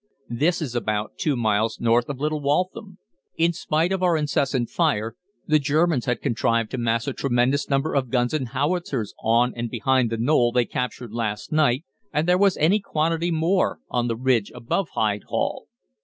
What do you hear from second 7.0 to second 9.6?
a tremendous number of guns and howitzers on